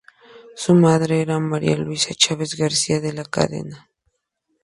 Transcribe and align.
Su 0.55 0.73
madre 0.73 1.21
era 1.21 1.37
María 1.37 1.77
Luisa 1.77 2.15
Chávez 2.15 2.55
García 2.55 2.99
de 2.99 3.13
la 3.13 3.23
Cadena. 3.23 3.87